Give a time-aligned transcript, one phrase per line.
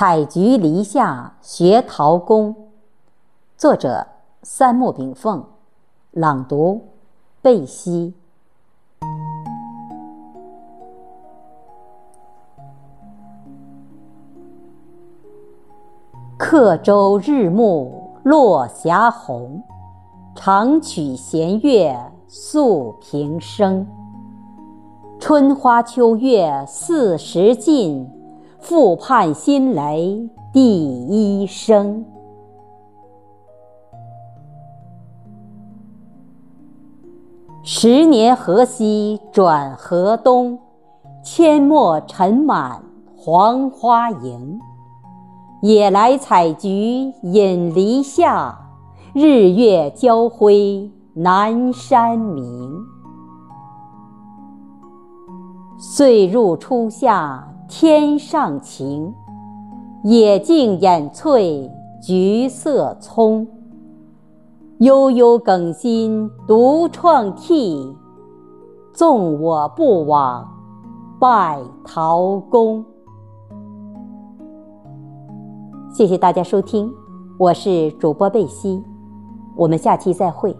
[0.00, 2.56] 采菊篱下学陶工，
[3.58, 4.06] 作者
[4.42, 5.44] 三木炳凤，
[6.12, 6.80] 朗读
[7.42, 8.14] 贝西。
[16.38, 19.62] 客舟日暮落霞红，
[20.34, 21.94] 长曲弦月
[22.26, 23.86] 诉平生。
[25.18, 28.10] 春花秋月四时尽。
[28.60, 32.04] 复盼新雷第一声。
[37.62, 40.58] 十年河西转河东，
[41.24, 42.82] 阡陌尘满
[43.16, 44.60] 黄花营。
[45.62, 48.58] 也来采菊饮篱下，
[49.12, 52.78] 日月交辉南山明。
[55.78, 57.46] 岁入初夏。
[57.70, 59.14] 天上晴，
[60.02, 61.70] 野径掩翠
[62.02, 63.46] 橘色葱。
[64.78, 67.96] 悠悠耿心独怆涕，
[68.92, 70.44] 纵我不往
[71.20, 72.84] 拜陶公。
[75.94, 76.92] 谢谢大家收听，
[77.38, 78.82] 我是主播贝西，
[79.54, 80.56] 我们下期再会。